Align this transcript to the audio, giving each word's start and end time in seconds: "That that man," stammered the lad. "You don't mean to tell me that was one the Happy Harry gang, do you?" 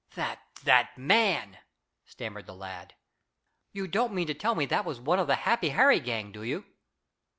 "That 0.15 0.39
that 0.63 0.97
man," 0.97 1.59
stammered 2.05 2.47
the 2.47 2.55
lad. 2.55 2.95
"You 3.71 3.87
don't 3.87 4.13
mean 4.15 4.25
to 4.25 4.33
tell 4.33 4.55
me 4.55 4.65
that 4.65 4.83
was 4.83 4.99
one 4.99 5.23
the 5.27 5.35
Happy 5.35 5.69
Harry 5.69 5.99
gang, 5.99 6.31
do 6.31 6.41
you?" 6.41 6.65